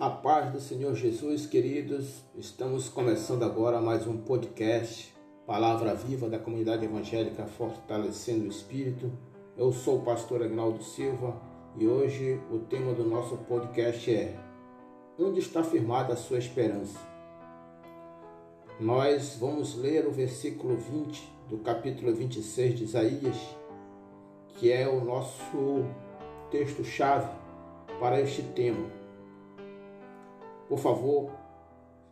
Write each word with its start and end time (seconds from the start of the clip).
A 0.00 0.08
paz 0.08 0.52
do 0.52 0.60
Senhor 0.60 0.94
Jesus, 0.94 1.44
queridos, 1.44 2.22
estamos 2.36 2.88
começando 2.88 3.42
agora 3.42 3.80
mais 3.80 4.06
um 4.06 4.16
podcast, 4.16 5.12
Palavra 5.44 5.92
Viva 5.92 6.28
da 6.28 6.38
Comunidade 6.38 6.84
Evangélica 6.84 7.46
Fortalecendo 7.46 8.44
o 8.44 8.48
Espírito. 8.48 9.10
Eu 9.56 9.72
sou 9.72 9.98
o 9.98 10.04
pastor 10.04 10.40
Agnaldo 10.40 10.84
Silva 10.84 11.42
e 11.76 11.88
hoje 11.88 12.40
o 12.48 12.60
tema 12.60 12.94
do 12.94 13.02
nosso 13.04 13.38
podcast 13.38 14.14
é 14.14 14.38
Onde 15.18 15.40
está 15.40 15.64
firmada 15.64 16.12
a 16.12 16.16
sua 16.16 16.38
esperança? 16.38 17.00
Nós 18.78 19.36
vamos 19.40 19.74
ler 19.74 20.06
o 20.06 20.12
versículo 20.12 20.76
20 20.76 21.28
do 21.48 21.58
capítulo 21.58 22.14
26 22.14 22.78
de 22.78 22.84
Isaías, 22.84 23.56
que 24.46 24.70
é 24.70 24.88
o 24.88 25.04
nosso 25.04 25.84
texto-chave 26.52 27.32
para 27.98 28.20
este 28.20 28.42
tema. 28.42 28.97
Por 30.68 30.78
favor, 30.78 31.30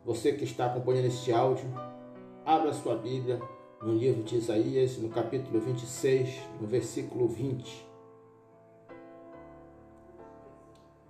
você 0.03 0.33
que 0.33 0.43
está 0.43 0.65
acompanhando 0.65 1.05
este 1.05 1.31
áudio, 1.31 1.69
abra 2.43 2.73
sua 2.73 2.95
Bíblia 2.95 3.39
no 3.83 3.93
livro 3.93 4.23
de 4.23 4.37
Isaías, 4.37 4.97
no 4.97 5.09
capítulo 5.09 5.59
26, 5.59 6.41
no 6.59 6.65
versículo 6.65 7.27
20. 7.27 7.85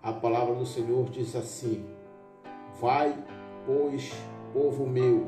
A 0.03 0.11
palavra 0.11 0.55
do 0.55 0.65
Senhor 0.65 1.09
diz 1.09 1.37
assim: 1.37 1.85
Vai, 2.81 3.15
pois, 3.65 4.11
povo 4.51 4.85
meu, 4.85 5.27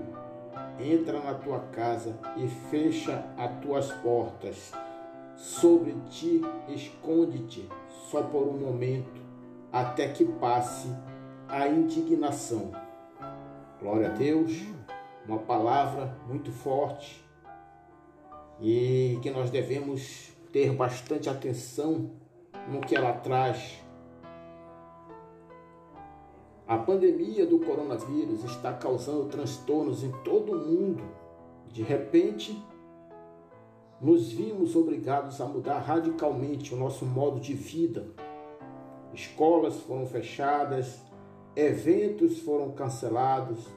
entra 0.77 1.22
na 1.22 1.34
tua 1.36 1.60
casa 1.72 2.20
e 2.36 2.49
fecha 2.70 3.26
as 3.38 3.62
tuas 3.62 3.91
portas. 3.94 4.74
Sobre 5.38 5.96
ti 6.10 6.41
esconde-te 6.68 7.70
só 8.12 8.24
por 8.24 8.46
um 8.46 8.58
momento, 8.58 9.22
até 9.72 10.10
que 10.10 10.26
passe 10.26 10.90
a 11.49 11.67
indignação. 11.67 12.71
Glória 13.82 14.12
a 14.12 14.13
Deus, 14.13 14.51
uma 15.27 15.40
palavra 15.40 16.15
muito 16.27 16.51
forte 16.51 17.26
e 18.62 19.18
que 19.24 19.32
nós 19.32 19.49
devemos 19.49 20.32
ter 20.51 20.71
bastante 20.74 21.27
atenção 21.27 22.12
no 22.68 22.82
que 22.82 22.96
ela 22.96 23.13
traz. 23.13 23.82
A 26.68 26.77
pandemia 26.77 27.48
do 27.48 27.57
coronavírus 27.57 28.43
está 28.43 28.71
causando 28.71 29.26
transtornos 29.26 30.04
em 30.04 30.12
todo 30.24 30.52
o 30.52 30.55
mundo. 30.55 31.04
De 31.71 31.81
repente, 31.81 32.63
nos 33.99 34.31
vimos 34.31 34.76
obrigados 34.76 35.41
a 35.41 35.46
mudar 35.46 35.79
radicalmente 35.79 36.76
o 36.76 36.77
nosso 36.77 37.05
modo 37.07 37.40
de 37.40 37.55
vida. 37.55 38.05
Escolas 39.13 39.77
foram 39.77 40.05
fechadas, 40.05 41.09
eventos 41.55 42.40
foram 42.40 42.72
cancelados, 42.72 43.68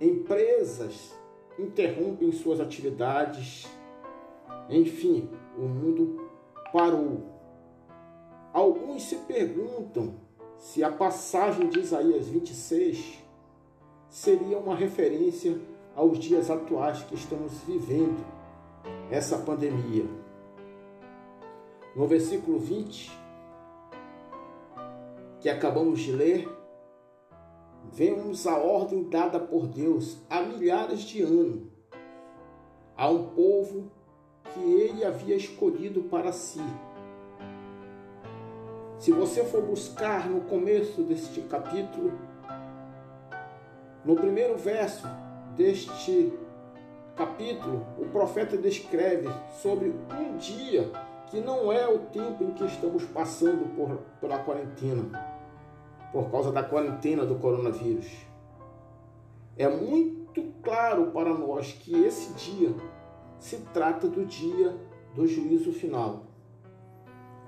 empresas 0.00 1.12
interrompem 1.58 2.32
suas 2.32 2.60
atividades, 2.60 3.68
enfim, 4.68 5.28
o 5.56 5.62
mundo 5.62 6.28
parou. 6.72 7.22
Alguns 8.52 9.04
se 9.04 9.16
perguntam 9.16 10.14
se 10.58 10.82
a 10.82 10.90
passagem 10.90 11.68
de 11.68 11.80
Isaías 11.80 12.28
26 12.28 13.22
seria 14.08 14.58
uma 14.58 14.74
referência 14.74 15.58
aos 15.94 16.18
dias 16.18 16.50
atuais 16.50 17.02
que 17.02 17.14
estamos 17.14 17.52
vivendo 17.66 18.24
essa 19.10 19.38
pandemia. 19.38 20.04
No 21.94 22.06
versículo 22.06 22.58
20, 22.58 23.12
que 25.40 25.48
acabamos 25.48 26.00
de 26.00 26.12
ler, 26.12 26.48
vemos 27.92 28.46
a 28.46 28.56
ordem 28.56 29.08
dada 29.08 29.38
por 29.38 29.66
Deus 29.66 30.18
há 30.28 30.40
milhares 30.40 31.00
de 31.00 31.22
anos 31.22 31.74
a 32.96 33.08
um 33.08 33.30
povo 33.30 33.90
que 34.52 34.60
ele 34.60 35.04
havia 35.04 35.36
escolhido 35.36 36.02
para 36.04 36.32
si. 36.32 36.62
Se 38.98 39.10
você 39.12 39.44
for 39.44 39.62
buscar 39.62 40.28
no 40.28 40.42
começo 40.42 41.02
deste 41.02 41.40
capítulo, 41.42 42.12
no 44.04 44.14
primeiro 44.14 44.56
verso 44.56 45.06
deste 45.56 46.32
capítulo, 47.16 47.86
o 47.98 48.06
profeta 48.06 48.56
descreve 48.56 49.28
sobre 49.60 49.88
um 49.88 50.36
dia 50.36 50.90
que 51.26 51.40
não 51.40 51.72
é 51.72 51.86
o 51.88 51.98
tempo 51.98 52.44
em 52.44 52.52
que 52.52 52.64
estamos 52.64 53.04
passando 53.04 53.74
por, 53.74 53.98
pela 54.20 54.38
quarentena, 54.38 55.33
por 56.14 56.30
causa 56.30 56.52
da 56.52 56.62
quarentena 56.62 57.26
do 57.26 57.34
coronavírus. 57.34 58.06
É 59.58 59.68
muito 59.68 60.44
claro 60.62 61.10
para 61.10 61.34
nós 61.34 61.72
que 61.72 62.04
esse 62.04 62.32
dia 62.34 62.72
se 63.40 63.56
trata 63.72 64.06
do 64.06 64.24
dia 64.24 64.76
do 65.12 65.26
juízo 65.26 65.72
final, 65.72 66.22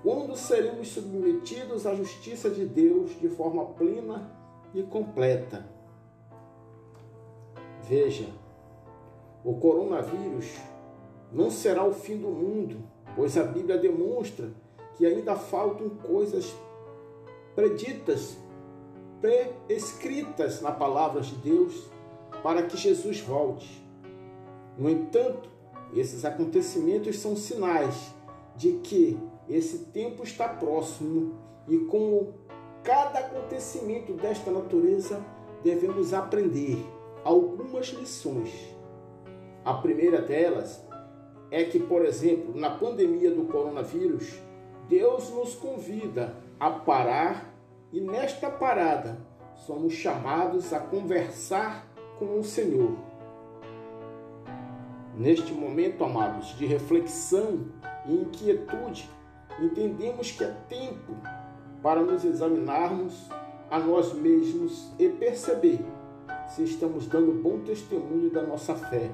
quando 0.03 0.35
seremos 0.35 0.89
submetidos 0.89 1.87
à 1.87 1.95
justiça 1.95 2.51
de 2.51 2.67
Deus 2.67 3.13
de 3.21 3.29
forma 3.29 3.65
plena 3.67 4.33
e 4.75 4.83
completa. 4.83 5.65
Veja, 7.85 8.27
o 9.45 9.55
coronavírus 9.55 10.57
não 11.33 11.53
será 11.53 11.85
o 11.85 11.93
fim 11.93 12.17
do 12.17 12.29
mundo, 12.29 12.79
pois 13.15 13.39
a 13.39 13.45
Bíblia 13.45 13.79
demonstra 13.79 14.51
que 14.97 15.07
ainda 15.07 15.37
faltam 15.37 15.89
coisas 15.89 16.53
preditas, 17.55 18.37
pré-escritas 19.21 20.61
na 20.61 20.73
palavra 20.73 21.21
de 21.21 21.35
Deus 21.37 21.91
para 22.43 22.63
que 22.63 22.77
Jesus 22.77 23.21
volte. 23.21 23.85
No 24.77 24.91
entanto, 24.91 25.49
esses 25.95 26.25
acontecimentos 26.25 27.19
são 27.19 27.37
sinais 27.37 28.15
de 28.57 28.73
que 28.79 29.19
esse 29.49 29.87
tempo 29.87 30.23
está 30.23 30.49
próximo 30.49 31.35
e 31.69 31.79
com 31.79 32.33
cada 32.83 33.21
acontecimento 33.21 34.13
desta 34.13 34.51
natureza 34.51 35.25
devemos 35.63 36.13
aprender 36.13 36.79
algumas 37.25 37.89
lições 37.89 38.77
a 39.67 39.75
primeira 39.75 40.23
delas 40.23 40.81
é 41.51 41.65
que, 41.65 41.81
por 41.81 42.05
exemplo, 42.05 42.55
na 42.55 42.71
pandemia 42.71 43.33
do 43.33 43.47
coronavírus, 43.47 44.41
Deus 44.89 45.29
nos 45.31 45.57
convida 45.57 46.37
a 46.61 46.71
parar 46.71 47.53
e 47.97 48.01
nesta 48.03 48.51
parada 48.51 49.17
somos 49.55 49.95
chamados 49.95 50.71
a 50.75 50.79
conversar 50.79 51.87
com 52.19 52.39
o 52.39 52.45
Senhor. 52.45 52.95
Neste 55.17 55.55
momento, 55.55 56.05
amados, 56.05 56.49
de 56.59 56.67
reflexão 56.67 57.65
e 58.05 58.13
inquietude, 58.13 59.09
entendemos 59.59 60.31
que 60.31 60.45
é 60.45 60.55
tempo 60.69 61.17
para 61.83 62.03
nos 62.03 62.23
examinarmos 62.23 63.31
a 63.71 63.79
nós 63.79 64.13
mesmos 64.13 64.93
e 64.99 65.09
perceber 65.09 65.81
se 66.49 66.65
estamos 66.65 67.07
dando 67.07 67.33
bom 67.43 67.61
testemunho 67.61 68.29
da 68.29 68.43
nossa 68.43 68.75
fé. 68.75 69.11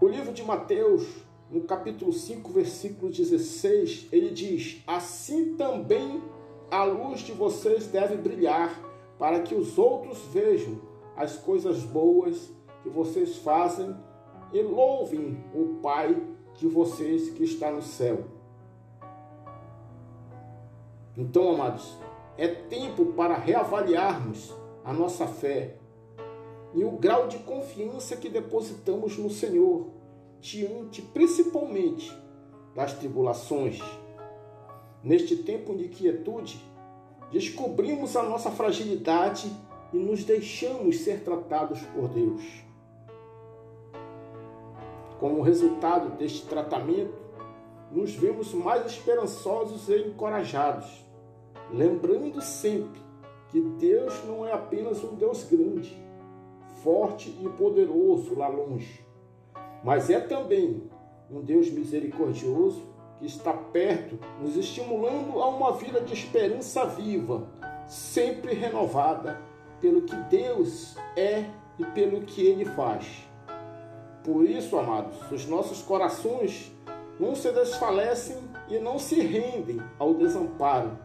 O 0.00 0.06
livro 0.06 0.32
de 0.32 0.44
Mateus, 0.44 1.23
no 1.50 1.62
capítulo 1.62 2.12
5, 2.12 2.52
versículo 2.52 3.10
16, 3.10 4.08
ele 4.10 4.30
diz: 4.30 4.82
Assim 4.86 5.54
também 5.56 6.22
a 6.70 6.84
luz 6.84 7.20
de 7.20 7.32
vocês 7.32 7.86
deve 7.86 8.16
brilhar, 8.16 8.80
para 9.18 9.40
que 9.40 9.54
os 9.54 9.78
outros 9.78 10.18
vejam 10.32 10.80
as 11.16 11.36
coisas 11.36 11.84
boas 11.84 12.50
que 12.82 12.88
vocês 12.88 13.36
fazem 13.36 13.94
e 14.52 14.62
louvem 14.62 15.42
o 15.54 15.80
Pai 15.80 16.20
de 16.54 16.66
vocês 16.66 17.30
que 17.30 17.44
está 17.44 17.70
no 17.70 17.82
céu. 17.82 18.24
Então, 21.16 21.52
amados, 21.52 21.96
é 22.36 22.48
tempo 22.48 23.06
para 23.12 23.36
reavaliarmos 23.36 24.52
a 24.84 24.92
nossa 24.92 25.26
fé 25.26 25.76
e 26.74 26.84
o 26.84 26.90
grau 26.92 27.28
de 27.28 27.38
confiança 27.38 28.16
que 28.16 28.28
depositamos 28.28 29.16
no 29.16 29.30
Senhor, 29.30 29.86
diante 30.44 31.00
principalmente 31.00 32.14
das 32.74 32.92
tribulações. 32.92 33.80
Neste 35.02 35.36
tempo 35.36 35.74
de 35.74 35.88
quietude, 35.88 36.62
descobrimos 37.32 38.14
a 38.14 38.22
nossa 38.22 38.50
fragilidade 38.50 39.50
e 39.90 39.96
nos 39.96 40.22
deixamos 40.22 40.98
ser 40.98 41.24
tratados 41.24 41.80
por 41.94 42.08
Deus. 42.08 42.42
Como 45.18 45.40
resultado 45.40 46.14
deste 46.18 46.46
tratamento, 46.46 47.14
nos 47.90 48.14
vemos 48.14 48.52
mais 48.52 48.84
esperançosos 48.84 49.88
e 49.88 50.08
encorajados, 50.08 51.06
lembrando 51.72 52.42
sempre 52.42 53.00
que 53.48 53.60
Deus 53.62 54.12
não 54.26 54.46
é 54.46 54.52
apenas 54.52 55.02
um 55.02 55.14
Deus 55.14 55.44
grande, 55.44 55.96
forte 56.82 57.30
e 57.30 57.48
poderoso 57.50 58.34
lá 58.34 58.48
longe, 58.48 59.03
mas 59.84 60.08
é 60.08 60.18
também 60.18 60.82
um 61.30 61.42
Deus 61.42 61.70
misericordioso 61.70 62.82
que 63.18 63.26
está 63.26 63.52
perto, 63.52 64.18
nos 64.40 64.56
estimulando 64.56 65.40
a 65.40 65.48
uma 65.48 65.72
vida 65.72 66.00
de 66.00 66.14
esperança 66.14 66.86
viva, 66.86 67.46
sempre 67.86 68.54
renovada 68.54 69.38
pelo 69.80 70.02
que 70.02 70.16
Deus 70.16 70.96
é 71.14 71.44
e 71.78 71.84
pelo 71.84 72.22
que 72.22 72.44
Ele 72.44 72.64
faz. 72.64 73.28
Por 74.24 74.48
isso, 74.48 74.78
amados, 74.78 75.30
os 75.30 75.46
nossos 75.46 75.82
corações 75.82 76.72
não 77.20 77.34
se 77.34 77.52
desfalecem 77.52 78.38
e 78.68 78.78
não 78.78 78.98
se 78.98 79.20
rendem 79.20 79.80
ao 79.98 80.14
desamparo, 80.14 80.98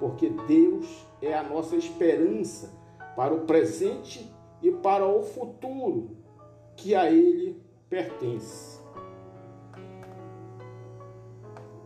porque 0.00 0.28
Deus 0.48 1.06
é 1.22 1.32
a 1.32 1.42
nossa 1.44 1.76
esperança 1.76 2.72
para 3.14 3.32
o 3.32 3.42
presente 3.42 4.28
e 4.60 4.72
para 4.72 5.06
o 5.06 5.22
futuro 5.22 6.16
que 6.76 6.96
a 6.96 7.08
Ele 7.08 7.63
pertence. 7.88 8.80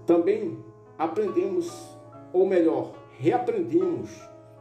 Também 0.06 0.58
aprendemos, 0.98 1.70
ou 2.32 2.46
melhor, 2.46 2.94
reaprendemos, 3.18 4.10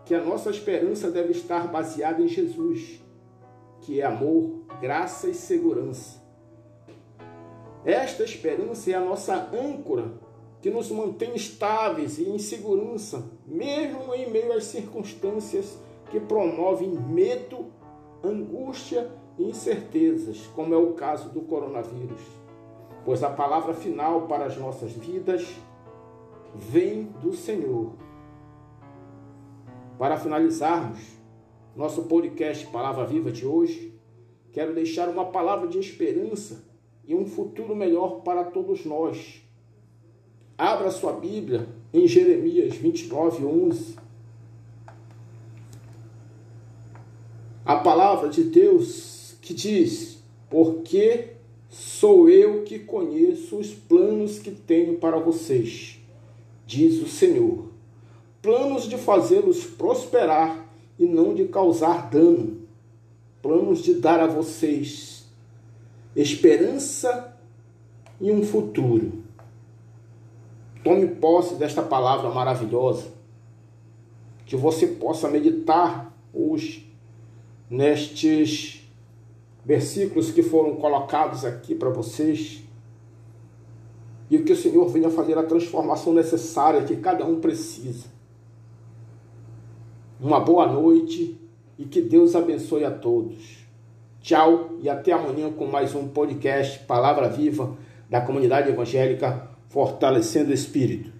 que 0.05 0.15
a 0.15 0.23
nossa 0.23 0.49
esperança 0.49 1.11
deve 1.11 1.31
estar 1.31 1.67
baseada 1.67 2.21
em 2.21 2.27
Jesus, 2.27 3.01
que 3.81 3.99
é 3.99 4.05
amor, 4.05 4.61
graça 4.79 5.29
e 5.29 5.33
segurança. 5.33 6.21
Esta 7.83 8.23
esperança 8.23 8.91
é 8.91 8.93
a 8.93 9.01
nossa 9.01 9.35
âncora 9.53 10.13
que 10.61 10.69
nos 10.69 10.89
mantém 10.91 11.35
estáveis 11.35 12.19
e 12.19 12.29
em 12.29 12.39
segurança, 12.39 13.29
mesmo 13.45 14.13
em 14.13 14.29
meio 14.29 14.53
às 14.53 14.65
circunstâncias 14.65 15.77
que 16.09 16.19
promovem 16.19 16.89
medo, 16.89 17.65
angústia 18.23 19.11
incertezas, 19.37 20.47
como 20.55 20.73
é 20.73 20.77
o 20.77 20.93
caso 20.93 21.29
do 21.29 21.41
coronavírus. 21.41 22.21
Pois 23.05 23.23
a 23.23 23.29
palavra 23.29 23.73
final 23.73 24.27
para 24.27 24.45
as 24.45 24.57
nossas 24.57 24.91
vidas 24.91 25.47
vem 26.53 27.03
do 27.21 27.33
Senhor. 27.33 27.93
Para 29.97 30.17
finalizarmos 30.17 30.99
nosso 31.75 32.03
podcast 32.03 32.65
Palavra 32.67 33.05
Viva 33.05 33.31
de 33.31 33.45
hoje, 33.45 33.93
quero 34.51 34.73
deixar 34.73 35.09
uma 35.09 35.25
palavra 35.25 35.67
de 35.67 35.79
esperança 35.79 36.65
e 37.05 37.15
um 37.15 37.25
futuro 37.25 37.75
melhor 37.75 38.21
para 38.21 38.43
todos 38.43 38.85
nós. 38.85 39.43
Abra 40.57 40.89
sua 40.89 41.13
Bíblia 41.13 41.67
em 41.93 42.07
Jeremias 42.07 42.75
29, 42.75 43.45
11. 43.45 43.95
A 47.63 47.75
palavra 47.75 48.29
de 48.29 48.43
Deus 48.43 49.16
que 49.47 49.53
diz: 49.53 50.21
Porque 50.49 51.29
sou 51.69 52.29
eu 52.29 52.63
que 52.63 52.79
conheço 52.79 53.55
os 53.55 53.73
planos 53.73 54.39
que 54.39 54.51
tenho 54.51 54.97
para 54.97 55.17
vocês, 55.17 55.99
diz 56.65 57.01
o 57.01 57.07
Senhor. 57.07 57.69
Planos 58.41 58.89
de 58.89 58.97
fazê-los 58.97 59.63
prosperar 59.63 60.67
e 60.99 61.05
não 61.05 61.33
de 61.33 61.45
causar 61.45 62.09
dano. 62.09 62.57
Planos 63.41 63.79
de 63.79 63.93
dar 63.95 64.19
a 64.19 64.27
vocês 64.27 65.25
esperança 66.13 67.37
e 68.19 68.31
um 68.31 68.43
futuro. 68.43 69.23
Tome 70.83 71.07
posse 71.07 71.55
desta 71.55 71.83
palavra 71.83 72.29
maravilhosa, 72.29 73.13
que 74.45 74.55
você 74.55 74.87
possa 74.87 75.29
meditar 75.29 76.11
hoje 76.33 76.91
nestes 77.69 78.86
versículos 79.67 80.31
que 80.31 80.41
foram 80.41 80.77
colocados 80.77 81.43
aqui 81.43 81.75
para 81.75 81.89
vocês. 81.89 82.63
E 84.31 84.39
que 84.39 84.53
o 84.53 84.55
Senhor 84.55 84.87
venha 84.87 85.09
fazer 85.09 85.37
a 85.37 85.43
transformação 85.43 86.13
necessária 86.13 86.83
que 86.83 86.95
cada 86.95 87.25
um 87.25 87.41
precisa. 87.41 88.05
Uma 90.21 90.39
boa 90.39 90.65
noite 90.71 91.37
e 91.77 91.83
que 91.83 92.01
Deus 92.01 92.33
abençoe 92.33 92.85
a 92.85 92.91
todos. 92.91 93.67
Tchau 94.21 94.77
e 94.81 94.89
até 94.89 95.11
amanhã 95.11 95.51
com 95.51 95.65
mais 95.67 95.93
um 95.93 96.07
podcast 96.07 96.79
Palavra 96.85 97.27
Viva 97.27 97.77
da 98.09 98.21
comunidade 98.21 98.69
evangélica 98.69 99.49
Fortalecendo 99.67 100.51
o 100.51 100.53
Espírito. 100.53 101.16